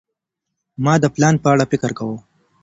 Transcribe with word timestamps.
ما 0.83 0.93
د 1.03 1.05
پلان 1.15 1.35
په 1.43 1.47
اړه 1.53 1.65
فکر 1.71 1.91
کاوه. 1.97 2.17